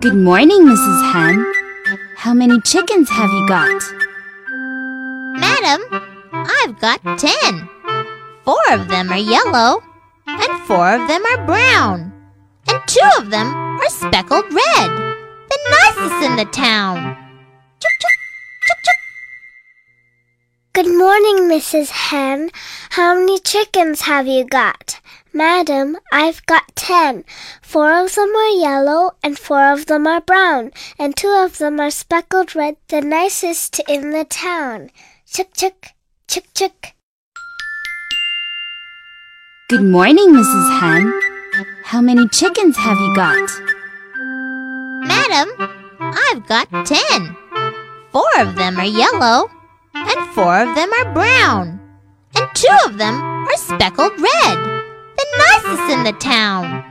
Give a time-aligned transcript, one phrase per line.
[0.00, 1.12] Good morning, Mrs.
[1.12, 1.44] Hen.
[2.16, 3.82] How many chickens have you got?
[5.36, 5.82] Madam,
[6.32, 7.68] I've got ten.
[8.42, 9.82] Four of them are yellow,
[10.26, 12.14] and four of them are brown,
[12.66, 14.90] and two of them are speckled red.
[15.50, 16.96] The nicest in the town.
[17.78, 18.16] Chuk, chuk,
[18.68, 18.96] chuk, chuk.
[20.72, 21.90] Good morning, Mrs.
[21.90, 22.50] Hen.
[22.88, 24.98] How many chickens have you got?
[25.32, 27.24] Madam, I've got ten.
[27.62, 31.78] Four of them are yellow, and four of them are brown, and two of them
[31.78, 34.90] are speckled red, the nicest in the town.
[35.26, 35.94] Chick, chick,
[36.26, 36.96] chick, chick.
[39.68, 40.80] Good morning, Mrs.
[40.80, 41.12] Hen.
[41.84, 43.50] How many chickens have you got?
[45.06, 45.48] Madam,
[46.00, 47.36] I've got ten.
[48.10, 49.48] Four of them are yellow,
[49.94, 51.78] and four of them are brown,
[52.34, 54.69] and two of them are speckled red.
[56.18, 56.89] Town.